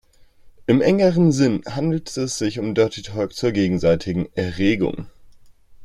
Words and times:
Im 0.65 0.81
engeren 0.81 1.31
Sinn 1.31 1.61
handelt 1.69 2.17
es 2.17 2.39
sich 2.39 2.57
um 2.57 2.73
Dirty 2.73 3.03
Talk 3.03 3.33
zur 3.33 3.51
gegenseitigen 3.51 4.29
Erregung. 4.33 5.05